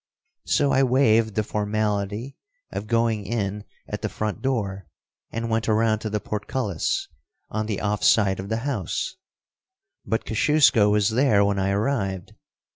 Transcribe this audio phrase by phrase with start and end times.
[0.47, 2.35] So I waived the formality
[2.71, 4.87] of going in at the front door,
[5.29, 7.07] and went around to the portcullis,
[7.51, 9.17] on the off side of the house,
[10.03, 12.33] but Kosciusko was there when I arrived.